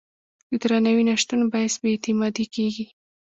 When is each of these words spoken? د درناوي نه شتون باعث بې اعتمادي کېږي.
د 0.49 0.51
درناوي 0.61 1.03
نه 1.09 1.15
شتون 1.21 1.41
باعث 1.51 1.73
بې 1.81 1.89
اعتمادي 1.93 2.45
کېږي. 2.55 2.85